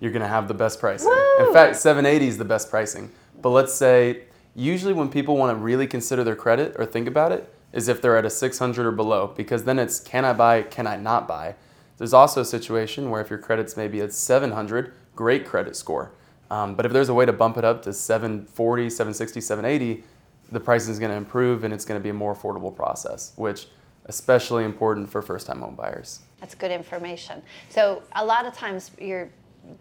You're 0.00 0.12
going 0.12 0.22
to 0.22 0.28
have 0.28 0.46
the 0.46 0.54
best 0.54 0.78
pricing. 0.78 1.08
Woo! 1.08 1.46
In 1.46 1.52
fact, 1.52 1.76
780 1.76 2.28
is 2.28 2.38
the 2.38 2.44
best 2.44 2.70
pricing. 2.70 3.10
But 3.42 3.48
let's 3.48 3.74
say 3.74 4.24
usually 4.54 4.92
when 4.92 5.08
people 5.08 5.36
want 5.36 5.56
to 5.56 5.60
really 5.60 5.86
consider 5.86 6.22
their 6.22 6.36
credit 6.36 6.76
or 6.78 6.84
think 6.84 7.08
about 7.08 7.32
it 7.32 7.52
is 7.72 7.88
if 7.88 8.02
they're 8.02 8.16
at 8.18 8.26
a 8.26 8.30
600 8.30 8.86
or 8.86 8.92
below 8.92 9.32
because 9.34 9.64
then 9.64 9.78
it's 9.78 9.98
can 9.98 10.24
I 10.26 10.34
buy, 10.34 10.62
can 10.62 10.86
I 10.86 10.96
not 10.96 11.26
buy? 11.26 11.54
There's 11.96 12.12
also 12.12 12.42
a 12.42 12.44
situation 12.44 13.10
where 13.10 13.20
if 13.22 13.30
your 13.30 13.38
credit's 13.38 13.76
maybe 13.76 14.00
at 14.02 14.12
700, 14.12 14.92
great 15.16 15.46
credit 15.46 15.74
score. 15.74 16.12
Um, 16.50 16.74
but 16.74 16.84
if 16.86 16.92
there's 16.92 17.08
a 17.08 17.14
way 17.14 17.24
to 17.26 17.32
bump 17.32 17.56
it 17.56 17.64
up 17.64 17.82
to 17.82 17.92
740, 17.92 18.90
760, 18.90 19.40
780, 19.40 20.04
the 20.52 20.60
pricing 20.60 20.92
is 20.92 20.98
going 20.98 21.10
to 21.10 21.16
improve 21.16 21.64
and 21.64 21.74
it's 21.74 21.84
going 21.84 21.98
to 21.98 22.02
be 22.02 22.10
a 22.10 22.14
more 22.14 22.34
affordable 22.34 22.74
process, 22.74 23.32
which 23.36 23.66
especially 24.08 24.64
important 24.64 25.08
for 25.10 25.22
first-time 25.22 25.60
home 25.60 25.74
buyers. 25.74 26.20
that's 26.40 26.54
good 26.54 26.70
information. 26.70 27.42
So 27.68 28.02
a 28.14 28.24
lot 28.24 28.46
of 28.46 28.54
times 28.54 28.90
your 29.00 29.28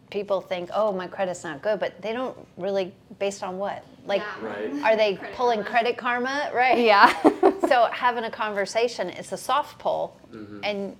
people 0.10 0.42
think, 0.42 0.70
"Oh, 0.74 0.92
my 0.92 1.08
credit's 1.08 1.44
not 1.44 1.62
good," 1.62 1.80
but 1.80 2.02
they 2.02 2.14
don't 2.14 2.36
really 2.58 2.94
based 3.20 3.44
on 3.44 3.58
what? 3.58 3.84
Like 4.06 4.24
Right. 4.42 4.74
are 4.84 4.96
they 4.96 5.20
pulling 5.36 5.64
credit 5.64 5.98
karma, 5.98 6.50
right? 6.54 6.80
Yeah. 6.80 7.14
so 7.68 7.86
having 7.92 8.24
a 8.24 8.32
conversation 8.32 9.10
is 9.10 9.32
a 9.32 9.38
soft 9.38 9.78
pull 9.80 10.18
mm-hmm. 10.34 10.60
and 10.64 10.96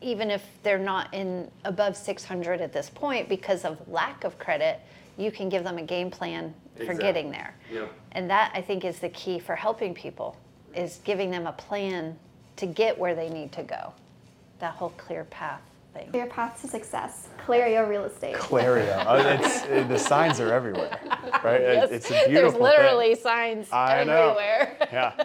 even 0.00 0.30
if 0.30 0.42
they're 0.62 0.78
not 0.78 1.12
in 1.14 1.50
above 1.64 1.96
600 1.96 2.60
at 2.60 2.72
this 2.72 2.90
point 2.90 3.28
because 3.28 3.64
of 3.64 3.78
lack 3.88 4.24
of 4.24 4.38
credit 4.38 4.80
you 5.16 5.30
can 5.30 5.48
give 5.48 5.64
them 5.64 5.78
a 5.78 5.82
game 5.82 6.10
plan 6.10 6.52
for 6.84 6.92
getting 6.94 7.30
there 7.30 7.54
Yep. 7.72 7.90
and 8.12 8.28
that 8.30 8.50
i 8.54 8.60
think 8.60 8.84
is 8.84 8.98
the 8.98 9.08
key 9.10 9.38
for 9.38 9.54
helping 9.56 9.94
people 9.94 10.36
is 10.74 11.00
giving 11.04 11.30
them 11.30 11.46
a 11.46 11.52
plan 11.52 12.16
to 12.56 12.66
get 12.66 12.98
where 12.98 13.14
they 13.14 13.28
need 13.28 13.52
to 13.52 13.62
go 13.62 13.92
that 14.60 14.74
whole 14.74 14.90
clear 14.90 15.24
path 15.24 15.60
thing 15.92 16.08
Clear 16.10 16.26
path 16.26 16.60
to 16.62 16.68
success. 16.68 17.28
Clario 17.44 17.88
Real 17.88 18.04
Estate. 18.04 18.34
Clario. 18.36 19.04
Oh, 19.06 19.16
it's, 19.40 19.64
it- 19.64 19.88
the 19.88 19.98
signs 19.98 20.40
are 20.40 20.52
everywhere, 20.52 20.98
right? 21.44 21.60
It- 21.60 21.74
Yes. 21.74 21.90
It's 21.90 22.10
a 22.10 22.12
beautiful 22.28 22.32
there's 22.34 22.52
thing. 22.52 22.62
literally 22.62 23.14
signs 23.16 23.68
I 23.72 24.04
know. 24.04 24.36
everywhere 24.36 24.76
yeah. 24.92 25.24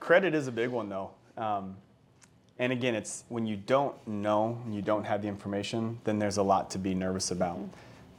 Credit 0.00 0.34
is 0.34 0.46
a 0.48 0.52
big 0.52 0.68
one 0.70 0.88
though. 0.88 1.10
Um, 1.36 1.76
and 2.58 2.72
again, 2.72 2.94
it's 2.94 3.24
when 3.28 3.46
you 3.46 3.56
don't 3.56 3.94
know 4.06 4.58
and 4.64 4.74
you 4.74 4.80
don't 4.82 5.04
have 5.04 5.22
the 5.22 5.28
information, 5.28 5.98
then 6.04 6.18
there's 6.18 6.38
a 6.38 6.42
lot 6.42 6.70
to 6.70 6.78
be 6.78 6.94
nervous 6.94 7.30
about. 7.30 7.58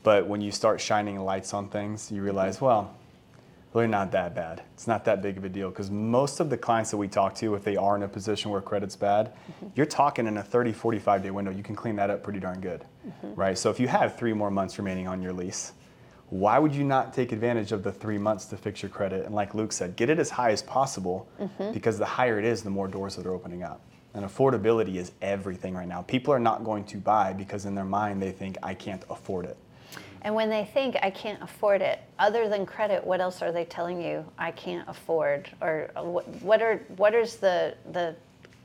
But 0.03 0.27
when 0.27 0.41
you 0.41 0.51
start 0.51 0.79
shining 0.79 1.19
lights 1.19 1.53
on 1.53 1.69
things, 1.69 2.11
you 2.11 2.21
realize, 2.21 2.61
well, 2.61 2.95
really 3.77 3.87
not 3.87 4.11
that 4.11 4.33
bad. 4.33 4.63
It's 4.73 4.87
not 4.87 5.05
that 5.05 5.21
big 5.21 5.37
of 5.37 5.43
a 5.43 5.49
deal 5.49 5.69
because 5.69 5.91
most 5.91 6.39
of 6.39 6.49
the 6.49 6.57
clients 6.57 6.89
that 6.91 6.97
we 6.97 7.07
talk 7.07 7.35
to, 7.35 7.53
if 7.53 7.63
they 7.63 7.75
are 7.75 7.95
in 7.95 8.01
a 8.01 8.07
position 8.07 8.49
where 8.49 8.59
credit's 8.59 8.95
bad, 8.95 9.33
mm-hmm. 9.33 9.67
you're 9.75 9.85
talking 9.85 10.25
in 10.25 10.37
a 10.37 10.43
30, 10.43 10.73
45 10.73 11.21
day 11.23 11.29
window, 11.29 11.51
you 11.51 11.61
can 11.61 11.75
clean 11.75 11.95
that 11.97 12.09
up 12.09 12.23
pretty 12.23 12.39
darn 12.39 12.59
good, 12.59 12.83
mm-hmm. 13.07 13.35
right? 13.35 13.57
So 13.57 13.69
if 13.69 13.79
you 13.79 13.87
have 13.87 14.17
three 14.17 14.33
more 14.33 14.49
months 14.49 14.79
remaining 14.79 15.07
on 15.07 15.21
your 15.21 15.31
lease, 15.31 15.73
why 16.29 16.57
would 16.57 16.73
you 16.73 16.83
not 16.83 17.13
take 17.13 17.31
advantage 17.31 17.71
of 17.71 17.83
the 17.83 17.91
three 17.91 18.17
months 18.17 18.45
to 18.45 18.57
fix 18.57 18.81
your 18.81 18.89
credit? 18.89 19.25
And 19.25 19.35
like 19.35 19.53
Luke 19.53 19.71
said, 19.71 19.95
get 19.95 20.09
it 20.09 20.17
as 20.17 20.31
high 20.31 20.51
as 20.51 20.63
possible 20.63 21.29
mm-hmm. 21.39 21.71
because 21.71 21.99
the 21.99 22.05
higher 22.05 22.39
it 22.39 22.45
is, 22.45 22.63
the 22.63 22.69
more 22.71 22.87
doors 22.87 23.15
that 23.15 23.25
are 23.27 23.33
opening 23.33 23.63
up. 23.63 23.81
And 24.15 24.25
affordability 24.25 24.95
is 24.95 25.11
everything 25.21 25.75
right 25.75 25.87
now. 25.87 26.01
People 26.01 26.33
are 26.33 26.39
not 26.39 26.63
going 26.63 26.83
to 26.85 26.97
buy 26.97 27.31
because 27.31 27.65
in 27.65 27.75
their 27.75 27.85
mind 27.85 28.21
they 28.21 28.31
think, 28.31 28.57
I 28.63 28.73
can't 28.73 29.03
afford 29.09 29.45
it. 29.45 29.57
And 30.21 30.33
when 30.33 30.49
they 30.49 30.65
think 30.65 30.95
I 31.01 31.09
can't 31.09 31.41
afford 31.41 31.81
it, 31.81 31.99
other 32.19 32.49
than 32.49 32.65
credit, 32.65 33.05
what 33.05 33.21
else 33.21 33.41
are 33.41 33.51
they 33.51 33.65
telling 33.65 34.01
you 34.01 34.25
I 34.37 34.51
can't 34.51 34.87
afford? 34.89 35.49
Or 35.61 35.89
what, 35.95 36.27
what 36.41 36.61
are 36.61 36.77
what 36.97 37.13
is 37.13 37.37
the 37.37 37.75
the 37.91 38.15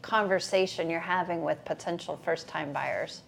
conversation 0.02 0.90
you're 0.90 1.00
having 1.00 1.42
with 1.42 1.64
potential 1.64 2.20
first 2.24 2.48
time 2.48 2.72
buyers? 2.72 3.22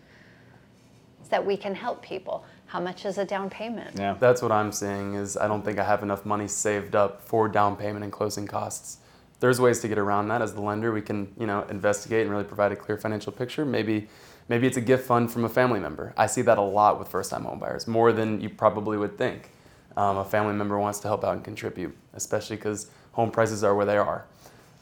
Is 1.23 1.29
that 1.29 1.45
we 1.45 1.57
can 1.57 1.75
help 1.75 2.03
people. 2.03 2.45
How 2.67 2.81
much 2.81 3.05
is 3.07 3.19
a 3.19 3.25
down 3.25 3.51
payment? 3.51 3.97
Yeah. 3.97 4.15
That's 4.19 4.43
what 4.43 4.51
I'm 4.51 4.73
seeing 4.73 5.15
is 5.15 5.37
I 5.37 5.47
don't 5.47 5.65
think 5.65 5.79
I 5.79 5.85
have 5.85 6.03
enough 6.03 6.27
money 6.27 6.49
saved 6.49 6.97
up 6.97 7.23
for 7.23 7.49
down 7.49 7.77
payment 7.77 8.03
and 8.03 8.13
closing 8.13 8.47
costs. 8.47 8.99
There's 9.41 9.61
ways 9.61 9.81
to 9.81 9.89
get 9.89 9.99
around 9.99 10.29
that 10.29 10.43
as 10.43 10.55
the 10.55 10.61
lender. 10.61 10.93
We 10.93 11.03
can, 11.03 11.33
you 11.39 11.47
know, 11.47 11.63
investigate 11.71 12.23
and 12.23 12.31
really 12.31 12.45
provide 12.45 12.73
a 12.73 12.77
clear 12.77 12.97
financial 12.97 13.33
picture. 13.33 13.65
Maybe 13.65 14.09
maybe 14.49 14.67
it's 14.67 14.77
a 14.77 14.81
gift 14.81 15.07
fund 15.07 15.31
from 15.33 15.45
a 15.45 15.49
family 15.49 15.81
member. 15.81 16.13
I 16.17 16.27
see 16.27 16.43
that 16.43 16.59
a 16.59 16.63
lot 16.63 16.99
with 16.99 17.09
first-time 17.09 17.45
homebuyers, 17.45 17.87
more 17.87 18.13
than 18.13 18.41
you 18.41 18.51
probably 18.51 18.97
would 18.97 19.17
think. 19.17 19.51
Um, 19.97 20.19
a 20.19 20.25
family 20.25 20.55
member 20.55 20.79
wants 20.79 20.99
to 21.01 21.09
help 21.09 21.25
out 21.25 21.35
and 21.35 21.45
contribute, 21.45 21.97
especially 22.15 22.57
because 22.57 22.91
home 23.13 23.31
prices 23.31 23.63
are 23.63 23.75
where 23.75 23.87
they 23.87 23.97
are. 23.97 24.27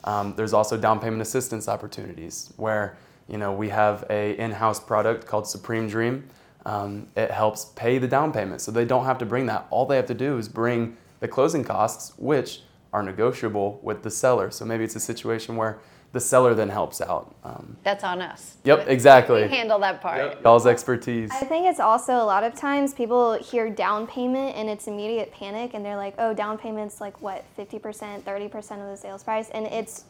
Um, 0.05 0.35
there's 0.37 0.53
also 0.53 0.77
down 0.77 1.01
payment 1.01 1.23
assistance 1.23 1.69
opportunities 1.69 2.53
where 2.57 2.97
you 3.29 3.39
know 3.39 3.53
we 3.53 3.69
have 3.69 4.05
a 4.11 4.37
in-house 4.39 4.81
product 4.81 5.27
called 5.27 5.47
Supreme 5.47 5.89
Dream. 5.89 6.29
Um, 6.65 7.09
it 7.17 7.31
helps 7.31 7.67
pay 7.77 7.99
the 7.99 8.09
down 8.09 8.33
payment, 8.33 8.61
so 8.61 8.71
they 8.73 8.85
don't 8.85 9.05
have 9.05 9.19
to 9.19 9.27
bring 9.27 9.47
that. 9.47 9.67
All 9.71 9.85
they 9.87 9.97
have 9.97 10.07
to 10.07 10.15
do 10.15 10.39
is 10.39 10.49
bring 10.49 10.97
the 11.21 11.29
closing 11.29 11.63
costs, 11.63 12.15
which 12.19 12.63
are 12.93 13.03
negotiable 13.03 13.81
with 13.83 14.03
the 14.03 14.11
seller. 14.11 14.51
So 14.51 14.65
maybe 14.65 14.85
it's 14.85 14.97
a 14.97 15.01
situation 15.01 15.57
where 15.57 15.79
the 16.13 16.21
seller 16.21 16.55
then 16.55 16.69
helps 16.69 17.01
out. 17.01 17.35
Um, 17.43 17.77
That's 17.83 18.05
on 18.05 18.21
us. 18.21 18.57
Yep, 18.65 18.87
exactly. 18.89 19.43
We 19.43 19.49
handle 19.49 19.79
that 19.79 20.03
part. 20.03 20.43
Y'all's 20.43 20.67
expertise. 20.67 21.31
I 21.33 21.45
think 21.45 21.67
it's 21.67 21.81
also 21.81 22.17
a 22.17 22.25
lot 22.25 22.45
of 22.45 22.55
times 22.55 22.93
people 22.93 23.35
hear 23.35 23.71
down 23.71 24.07
payment 24.07 24.55
and 24.57 24.69
it's 24.69 24.87
immediate 24.87 25.33
panic 25.33 25.73
and 25.73 25.85
they're 25.85 25.97
like, 25.97 26.15
oh, 26.19 26.35
down 26.35 26.59
payment's 26.59 27.01
like 27.01 27.21
what, 27.23 27.45
50%, 27.59 28.23
30% 28.23 28.57
of 28.73 28.91
the 28.91 28.97
sales 28.97 29.25
price? 29.25 29.49
And 29.51 29.67
it's 29.67 30.05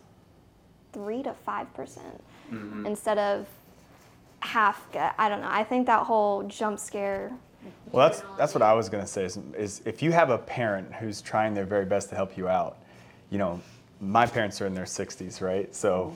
3 0.93 1.23
to 1.23 1.35
5% 1.47 1.99
instead 2.85 3.19
of 3.19 3.47
half. 4.41 4.87
I 4.95 5.29
don't 5.29 5.41
know. 5.41 5.49
I 5.49 5.65
think 5.65 5.87
that 5.87 6.05
whole 6.05 6.43
jump 6.45 6.79
scare. 6.79 7.33
Well, 7.93 8.09
that's 8.09 8.23
that's 8.37 8.55
what 8.55 8.63
I 8.63 8.73
was 8.73 8.89
gonna 8.89 9.07
say. 9.07 9.25
Is, 9.25 9.39
is 9.57 9.83
if 9.85 10.03
you 10.03 10.11
have 10.13 10.31
a 10.31 10.39
parent 10.39 10.93
who's 10.95 11.23
trying 11.23 11.55
their 11.55 11.65
very 11.65 11.85
best 11.85 12.09
to 12.09 12.17
help 12.17 12.37
you 12.37 12.49
out, 12.49 12.77
you 13.31 13.39
know, 13.39 13.61
my 14.03 14.27
parents 14.27 14.61
are 14.61 14.67
in 14.67 14.75
their 14.75 14.85
60s, 14.85 15.41
right? 15.41 15.75
So 15.75 16.15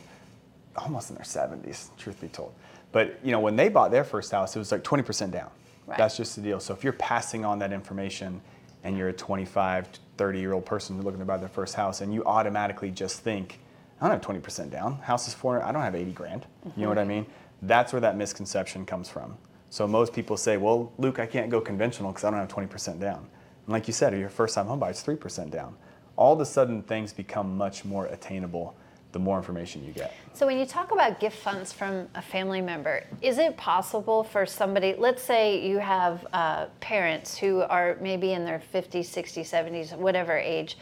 almost 0.76 1.08
in 1.08 1.16
their 1.16 1.24
70s, 1.24 1.88
truth 1.96 2.20
be 2.20 2.28
told. 2.28 2.52
But 2.92 3.18
you 3.22 3.30
know, 3.30 3.40
when 3.40 3.56
they 3.56 3.68
bought 3.68 3.90
their 3.90 4.04
first 4.04 4.30
house, 4.30 4.54
it 4.54 4.58
was 4.58 4.72
like 4.72 4.82
20% 4.82 5.30
down. 5.30 5.50
Right. 5.86 5.96
That's 5.96 6.16
just 6.16 6.36
the 6.36 6.42
deal. 6.42 6.60
So 6.60 6.74
if 6.74 6.82
you're 6.82 6.92
passing 6.92 7.44
on 7.44 7.60
that 7.60 7.72
information, 7.72 8.42
and 8.86 8.96
you're 8.96 9.08
a 9.08 9.12
25, 9.12 9.88
30 10.16 10.38
year 10.38 10.52
old 10.52 10.64
person 10.64 11.02
looking 11.02 11.18
to 11.18 11.24
buy 11.24 11.36
their 11.36 11.48
first 11.48 11.74
house, 11.74 12.00
and 12.00 12.14
you 12.14 12.24
automatically 12.24 12.90
just 12.90 13.20
think, 13.20 13.58
I 14.00 14.08
don't 14.08 14.22
have 14.22 14.42
20% 14.42 14.70
down. 14.70 14.98
House 14.98 15.26
is 15.26 15.34
400. 15.34 15.66
I 15.66 15.72
don't 15.72 15.82
have 15.82 15.96
80 15.96 16.12
grand. 16.12 16.46
You 16.76 16.82
know 16.82 16.88
what 16.88 16.98
I 16.98 17.00
mm-hmm. 17.00 17.10
mean? 17.10 17.26
That's 17.62 17.92
where 17.92 18.00
that 18.00 18.16
misconception 18.16 18.86
comes 18.86 19.08
from. 19.08 19.36
So 19.70 19.88
most 19.88 20.12
people 20.12 20.36
say, 20.36 20.56
well, 20.56 20.92
Luke, 20.98 21.18
I 21.18 21.26
can't 21.26 21.50
go 21.50 21.60
conventional 21.60 22.12
because 22.12 22.24
I 22.24 22.30
don't 22.30 22.38
have 22.38 22.48
20% 22.48 23.00
down. 23.00 23.18
And 23.18 23.72
like 23.72 23.88
you 23.88 23.92
said, 23.92 24.12
if 24.12 24.20
you're 24.20 24.28
a 24.28 24.30
first 24.30 24.54
time 24.54 24.66
home 24.66 24.78
buyer, 24.78 24.90
it's 24.90 25.02
3% 25.02 25.50
down. 25.50 25.76
All 26.16 26.32
of 26.32 26.40
a 26.40 26.46
sudden, 26.46 26.82
things 26.82 27.12
become 27.12 27.56
much 27.56 27.84
more 27.84 28.06
attainable 28.06 28.74
the 29.12 29.18
more 29.18 29.38
information 29.38 29.82
you 29.82 29.92
get. 29.92 30.12
So 30.34 30.46
when 30.46 30.58
you 30.58 30.66
talk 30.66 30.90
about 30.92 31.20
gift 31.20 31.38
funds 31.38 31.72
from 31.72 32.06
a 32.14 32.20
family 32.20 32.60
member, 32.60 33.02
is 33.22 33.38
it 33.38 33.56
possible 33.56 34.22
for 34.22 34.44
somebody, 34.44 34.94
let's 34.98 35.22
say 35.22 35.66
you 35.66 35.78
have 35.78 36.26
uh, 36.34 36.66
parents 36.80 37.38
who 37.38 37.62
are 37.62 37.96
maybe 38.00 38.32
in 38.32 38.44
their 38.44 38.60
50s, 38.74 39.06
60s, 39.06 39.48
70s, 39.48 39.96
whatever 39.96 40.36
age, 40.36 40.76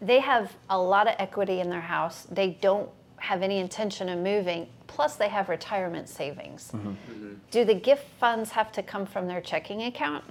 they 0.00 0.18
have 0.18 0.52
a 0.68 0.78
lot 0.78 1.06
of 1.06 1.14
equity 1.18 1.60
in 1.60 1.70
their 1.70 1.80
house. 1.80 2.26
They 2.30 2.50
don't 2.60 2.90
have 3.18 3.42
any 3.42 3.58
intention 3.58 4.08
of 4.08 4.18
moving, 4.18 4.66
plus 4.88 5.14
they 5.14 5.28
have 5.28 5.48
retirement 5.48 6.08
savings. 6.08 6.72
Do 7.50 7.64
the 7.64 7.74
gift 7.74 8.06
funds 8.18 8.50
have 8.50 8.72
to 8.72 8.82
come 8.82 9.06
from 9.06 9.28
their 9.28 9.40
checking 9.40 9.84
account? 9.84 10.24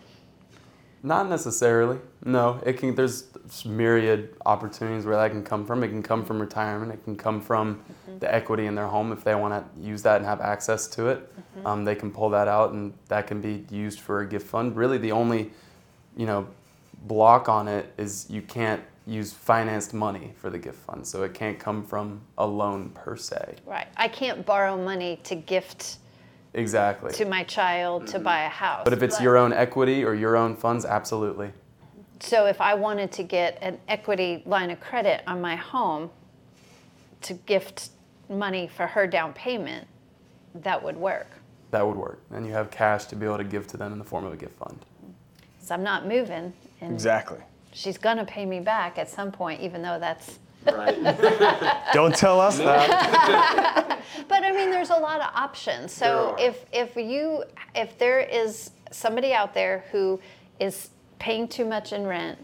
Not 1.06 1.28
necessarily. 1.28 2.00
No, 2.24 2.62
it 2.66 2.78
can. 2.78 2.96
There's 2.96 3.28
myriad 3.66 4.36
opportunities 4.46 5.06
where 5.06 5.18
that 5.18 5.32
can 5.32 5.44
come 5.44 5.66
from. 5.66 5.84
It 5.84 5.90
can 5.90 6.02
come 6.02 6.24
from 6.24 6.40
retirement. 6.40 6.94
It 6.94 7.04
can 7.04 7.18
come 7.18 7.42
from 7.42 7.82
the 8.20 8.34
equity 8.34 8.68
in 8.68 8.76
their 8.76 8.88
home 8.88 9.12
if 9.12 9.22
they 9.22 9.36
want 9.36 9.54
to 9.54 9.86
use 9.86 10.02
that 10.04 10.18
and 10.18 10.26
have 10.26 10.40
access 10.40 10.88
to 10.88 11.10
it. 11.10 11.34
Um, 11.66 11.84
they 11.84 11.96
can 11.96 12.10
pull 12.10 12.30
that 12.30 12.48
out, 12.48 12.72
and 12.72 12.94
that 13.10 13.28
can 13.28 13.42
be 13.42 13.66
used 13.70 14.00
for 14.00 14.22
a 14.22 14.26
gift 14.26 14.48
fund. 14.48 14.78
Really, 14.78 14.98
the 14.98 15.12
only, 15.12 15.52
you 16.16 16.26
know, 16.26 16.48
block 17.04 17.50
on 17.50 17.68
it 17.68 17.94
is 17.98 18.28
you 18.30 18.42
can't 18.42 18.82
use 19.06 19.34
financed 19.34 19.94
money 19.94 20.32
for 20.38 20.50
the 20.50 20.58
gift 20.58 20.80
fund. 20.86 21.06
So 21.06 21.24
it 21.24 21.34
can't 21.34 21.60
come 21.60 21.84
from 21.84 22.22
a 22.38 22.48
loan 22.48 22.90
per 22.92 23.18
se. 23.18 23.56
Right. 23.66 23.88
I 23.98 24.08
can't 24.08 24.46
borrow 24.46 24.78
money 24.82 25.20
to 25.24 25.36
gift 25.36 25.98
Exactly. 26.54 27.12
to 27.14 27.26
my 27.26 27.44
child 27.44 28.08
to 28.08 28.16
mm-hmm. 28.16 28.24
buy 28.24 28.44
a 28.44 28.50
house. 28.50 28.82
But 28.84 28.94
if 28.94 29.02
it's 29.02 29.20
your 29.20 29.38
own 29.38 29.54
equity 29.54 30.04
or 30.04 30.14
your 30.14 30.36
own 30.36 30.56
funds, 30.56 30.86
absolutely. 30.86 31.52
So 32.20 32.46
if 32.46 32.62
I 32.62 32.74
wanted 32.74 33.12
to 33.14 33.24
get 33.24 33.58
an 33.62 33.80
equity 33.88 34.44
line 34.46 34.72
of 34.72 34.80
credit 34.80 35.24
on 35.28 35.42
my 35.42 35.56
home 35.56 36.10
to 37.24 37.34
gift 37.34 37.90
money 38.30 38.68
for 38.68 38.88
her 38.88 39.08
down 39.08 39.34
payment, 39.34 39.88
that 40.56 40.82
would 40.82 40.96
work. 40.96 41.28
That 41.72 41.86
would 41.86 41.98
work. 41.98 42.22
And 42.32 42.46
you 42.46 42.54
have 42.54 42.70
cash 42.72 43.06
to 43.06 43.16
be 43.16 43.26
able 43.26 43.38
to 43.38 43.44
give 43.44 43.68
to 43.68 43.78
them 43.78 43.92
in 43.92 44.00
the 44.00 44.06
form 44.06 44.26
of 44.26 44.34
a 44.34 44.38
gift 44.38 44.58
fund. 44.58 44.80
Because 45.56 45.72
I'm 45.72 45.84
not 45.84 46.08
moving 46.08 46.54
and 46.82 46.94
Exactly. 46.94 47.40
she's 47.72 47.98
going 47.98 48.18
to 48.18 48.26
pay 48.26 48.46
me 48.46 48.60
back 48.60 48.98
at 48.98 49.10
some 49.10 49.32
point, 49.32 49.62
even 49.62 49.82
though 49.82 50.00
that's. 50.00 50.40
Don't 51.93 52.15
tell 52.15 52.39
us 52.39 52.58
that. 52.58 54.00
But 54.27 54.43
I 54.43 54.51
mean, 54.51 54.72
there's 54.72 54.89
a 54.89 54.96
lot 54.96 55.22
of 55.22 55.29
options. 55.36 55.91
So 55.91 56.36
if 56.39 56.65
if 56.72 56.96
you 56.96 57.43
if 57.75 57.98
there 57.98 58.20
is 58.20 58.72
somebody 58.91 59.34
out 59.34 59.53
there 59.53 59.86
who 59.91 60.20
is 60.60 60.89
paying 61.20 61.48
too 61.48 61.65
much 61.65 61.93
in 61.93 62.05
rent, 62.05 62.39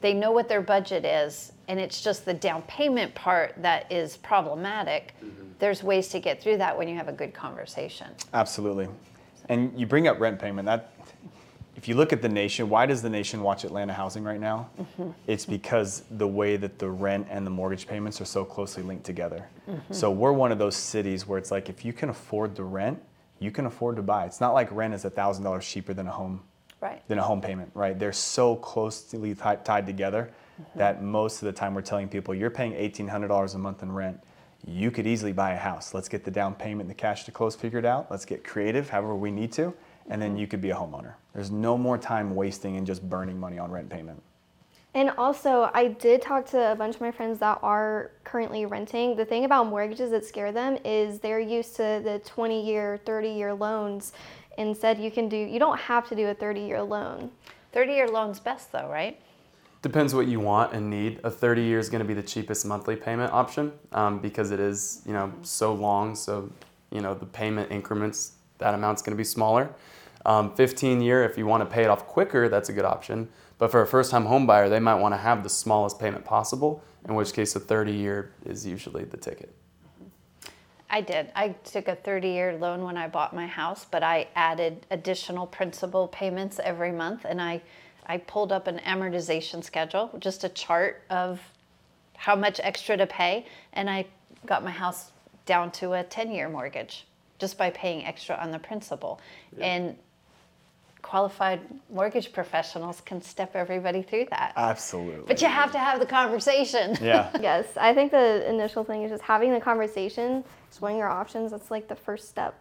they 0.00 0.14
know 0.14 0.30
what 0.32 0.48
their 0.48 0.60
budget 0.60 1.04
is, 1.04 1.52
and 1.68 1.80
it's 1.80 2.02
just 2.02 2.24
the 2.24 2.34
down 2.34 2.62
payment 2.62 3.14
part 3.14 3.54
that 3.58 3.90
is 3.90 4.16
problematic. 4.18 5.14
Mm-hmm. 5.22 5.44
There's 5.58 5.82
ways 5.82 6.08
to 6.08 6.20
get 6.20 6.42
through 6.42 6.58
that 6.58 6.76
when 6.76 6.86
you 6.88 6.96
have 6.96 7.08
a 7.08 7.12
good 7.12 7.34
conversation. 7.34 8.08
Absolutely. 8.32 8.88
And 9.48 9.78
you 9.78 9.86
bring 9.86 10.06
up 10.08 10.20
rent 10.20 10.38
payment. 10.38 10.66
That, 10.66 10.92
if 11.76 11.86
you 11.86 11.94
look 11.94 12.12
at 12.12 12.22
the 12.22 12.28
nation, 12.28 12.70
why 12.70 12.86
does 12.86 13.02
the 13.02 13.10
nation 13.10 13.42
watch 13.42 13.64
Atlanta 13.64 13.92
housing 13.92 14.24
right 14.24 14.40
now? 14.40 14.70
Mm-hmm. 14.80 15.10
It's 15.26 15.44
because 15.44 16.02
the 16.10 16.26
way 16.26 16.56
that 16.56 16.78
the 16.78 16.88
rent 16.88 17.26
and 17.30 17.46
the 17.46 17.50
mortgage 17.50 17.86
payments 17.86 18.20
are 18.20 18.24
so 18.24 18.44
closely 18.44 18.82
linked 18.82 19.04
together. 19.04 19.46
Mm-hmm. 19.68 19.92
So 19.92 20.10
we're 20.10 20.32
one 20.32 20.52
of 20.52 20.58
those 20.58 20.74
cities 20.74 21.26
where 21.26 21.38
it's 21.38 21.50
like 21.50 21.68
if 21.68 21.84
you 21.84 21.92
can 21.92 22.08
afford 22.08 22.56
the 22.56 22.64
rent, 22.64 23.00
you 23.38 23.50
can 23.50 23.66
afford 23.66 23.96
to 23.96 24.02
buy. 24.02 24.24
It's 24.24 24.40
not 24.40 24.54
like 24.54 24.72
rent 24.72 24.94
is 24.94 25.02
thousand 25.02 25.44
dollars 25.44 25.68
cheaper 25.68 25.92
than 25.92 26.06
a 26.06 26.12
home 26.12 26.40
Right. 26.78 27.02
than 27.08 27.18
a 27.18 27.22
home 27.22 27.40
payment, 27.40 27.70
right? 27.72 27.98
They're 27.98 28.12
so 28.12 28.56
closely 28.56 29.34
ti- 29.34 29.62
tied 29.64 29.86
together 29.86 30.30
mm-hmm. 30.60 30.78
that 30.78 31.02
most 31.02 31.40
of 31.40 31.46
the 31.46 31.52
time 31.52 31.74
we're 31.74 31.80
telling 31.80 32.06
people 32.06 32.34
you're 32.34 32.50
paying 32.50 32.72
$1,800 32.72 33.54
a 33.54 33.58
month 33.58 33.82
in 33.82 33.90
rent. 33.92 34.20
You 34.66 34.90
could 34.90 35.06
easily 35.06 35.32
buy 35.32 35.52
a 35.52 35.56
house. 35.56 35.94
Let's 35.94 36.08
get 36.08 36.24
the 36.24 36.30
down 36.30 36.54
payment 36.54 36.82
and 36.82 36.90
the 36.90 36.94
cash 36.94 37.24
to 37.24 37.30
close 37.30 37.56
figured 37.56 37.86
out. 37.86 38.10
Let's 38.10 38.26
get 38.26 38.44
creative 38.44 38.90
however 38.90 39.14
we 39.14 39.30
need 39.30 39.52
to, 39.52 39.72
and 40.08 40.20
then 40.20 40.36
you 40.36 40.46
could 40.46 40.60
be 40.60 40.70
a 40.70 40.74
homeowner. 40.74 41.14
There's 41.34 41.50
no 41.50 41.76
more 41.76 41.98
time 41.98 42.34
wasting 42.34 42.76
and 42.76 42.86
just 42.86 43.08
burning 43.08 43.38
money 43.38 43.58
on 43.58 43.70
rent 43.70 43.88
payment. 43.88 44.22
And 44.94 45.10
also, 45.18 45.70
I 45.74 45.88
did 45.88 46.22
talk 46.22 46.46
to 46.46 46.72
a 46.72 46.74
bunch 46.74 46.94
of 46.94 47.02
my 47.02 47.10
friends 47.10 47.38
that 47.40 47.58
are 47.62 48.12
currently 48.24 48.64
renting. 48.64 49.14
The 49.14 49.26
thing 49.26 49.44
about 49.44 49.66
mortgages 49.66 50.10
that 50.12 50.24
scare 50.24 50.52
them 50.52 50.78
is 50.86 51.18
they're 51.18 51.38
used 51.38 51.76
to 51.76 52.00
the 52.02 52.22
20 52.24 52.66
year, 52.66 52.98
30 53.04 53.28
year 53.28 53.52
loans. 53.52 54.14
Instead, 54.56 54.98
you 54.98 55.10
can 55.10 55.28
do, 55.28 55.36
you 55.36 55.58
don't 55.58 55.78
have 55.78 56.08
to 56.08 56.14
do 56.14 56.28
a 56.28 56.34
30 56.34 56.60
year 56.60 56.82
loan. 56.82 57.30
30 57.72 57.92
year 57.92 58.08
loan's 58.08 58.40
best 58.40 58.72
though, 58.72 58.88
right? 58.88 59.20
Depends 59.82 60.14
what 60.14 60.28
you 60.28 60.40
want 60.40 60.72
and 60.72 60.88
need. 60.88 61.20
A 61.24 61.30
30 61.30 61.62
year 61.62 61.78
is 61.78 61.90
going 61.90 62.00
to 62.00 62.08
be 62.08 62.14
the 62.14 62.22
cheapest 62.22 62.64
monthly 62.64 62.96
payment 62.96 63.34
option 63.34 63.72
um, 63.92 64.18
because 64.18 64.50
it 64.50 64.60
is, 64.60 65.02
you 65.04 65.12
know, 65.12 65.30
so 65.42 65.74
long. 65.74 66.14
So, 66.14 66.50
you 66.90 67.02
know, 67.02 67.12
the 67.12 67.26
payment 67.26 67.70
increments, 67.70 68.35
that 68.58 68.74
amount's 68.74 69.02
going 69.02 69.12
to 69.12 69.16
be 69.16 69.24
smaller. 69.24 69.70
Um, 70.24 70.54
15 70.54 71.00
year, 71.00 71.24
if 71.24 71.38
you 71.38 71.46
want 71.46 71.62
to 71.62 71.72
pay 71.72 71.84
it 71.84 71.88
off 71.88 72.06
quicker, 72.06 72.48
that's 72.48 72.68
a 72.68 72.72
good 72.72 72.84
option. 72.84 73.28
But 73.58 73.70
for 73.70 73.80
a 73.80 73.86
first 73.86 74.10
time 74.10 74.26
home 74.26 74.46
buyer, 74.46 74.68
they 74.68 74.80
might 74.80 74.96
want 74.96 75.14
to 75.14 75.18
have 75.18 75.42
the 75.42 75.48
smallest 75.48 75.98
payment 75.98 76.24
possible, 76.24 76.82
in 77.08 77.14
which 77.14 77.32
case 77.32 77.54
a 77.56 77.60
30 77.60 77.92
year 77.92 78.32
is 78.44 78.66
usually 78.66 79.04
the 79.04 79.16
ticket. 79.16 79.54
I 80.90 81.00
did. 81.00 81.30
I 81.34 81.48
took 81.48 81.88
a 81.88 81.96
30 81.96 82.28
year 82.28 82.56
loan 82.56 82.82
when 82.82 82.96
I 82.96 83.08
bought 83.08 83.34
my 83.34 83.46
house, 83.46 83.86
but 83.90 84.02
I 84.02 84.28
added 84.34 84.86
additional 84.90 85.46
principal 85.46 86.08
payments 86.08 86.60
every 86.62 86.92
month 86.92 87.24
and 87.24 87.40
I, 87.40 87.62
I 88.06 88.18
pulled 88.18 88.52
up 88.52 88.66
an 88.66 88.80
amortization 88.86 89.64
schedule, 89.64 90.10
just 90.18 90.44
a 90.44 90.48
chart 90.48 91.02
of 91.10 91.40
how 92.16 92.36
much 92.36 92.60
extra 92.62 92.96
to 92.96 93.06
pay, 93.06 93.46
and 93.72 93.90
I 93.90 94.06
got 94.46 94.64
my 94.64 94.70
house 94.70 95.12
down 95.44 95.70
to 95.72 95.92
a 95.92 96.02
10 96.02 96.30
year 96.30 96.48
mortgage 96.48 97.06
just 97.38 97.58
by 97.58 97.70
paying 97.70 98.04
extra 98.04 98.36
on 98.36 98.50
the 98.50 98.58
principal. 98.58 99.20
And 99.60 99.96
qualified 101.02 101.60
mortgage 101.88 102.32
professionals 102.32 103.00
can 103.02 103.22
step 103.22 103.54
everybody 103.54 104.02
through 104.02 104.26
that. 104.28 104.52
Absolutely. 104.56 105.22
but 105.28 105.40
you 105.40 105.46
have 105.46 105.70
to 105.70 105.78
have 105.78 106.00
the 106.00 106.06
conversation. 106.06 106.96
yeah. 107.00 107.30
Yes, 107.40 107.66
I 107.76 107.94
think 107.94 108.10
the 108.10 108.48
initial 108.48 108.82
thing 108.82 109.02
is 109.04 109.10
just 109.12 109.22
having 109.22 109.52
the 109.52 109.60
conversation, 109.60 110.42
just 110.68 110.80
weighing 110.80 110.98
your 110.98 111.08
options. 111.08 111.52
That's 111.52 111.70
like 111.70 111.86
the 111.86 111.94
first 111.94 112.28
step. 112.28 112.60